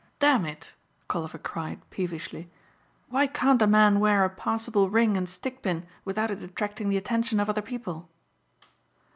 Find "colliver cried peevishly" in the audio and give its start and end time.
1.07-2.49